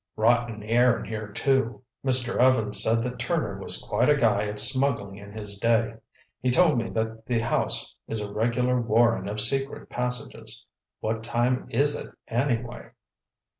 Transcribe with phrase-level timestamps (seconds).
[0.15, 1.83] Rotten air in here too.
[2.03, 2.37] Mr.
[2.37, 5.93] Evans said that Turner was quite a guy at smuggling in his day.
[6.41, 10.65] He told me that the house is a regular warren of secret passages.
[11.01, 12.89] What time is it, anyway?"